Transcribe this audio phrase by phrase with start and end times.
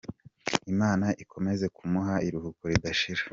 [0.71, 3.23] Imana Ikomeze Kumuha Iruhuko Ridashira..